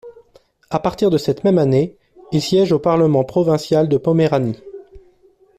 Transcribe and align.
À 0.71 0.79
partir 0.79 1.11
de 1.11 1.19
cette 1.19 1.43
même 1.43 1.59
année, 1.59 1.95
il 2.31 2.41
siège 2.41 2.71
au 2.71 2.79
parlement 2.79 3.23
provincial 3.23 3.87
de 3.87 3.97
Poméranie. 3.97 4.57